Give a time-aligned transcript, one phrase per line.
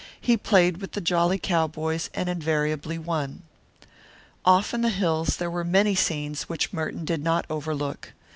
[0.19, 3.43] He played with the jolly cowboys and invariably won.
[4.43, 8.11] Off in the hills there were many scenes which Merton did not overlook.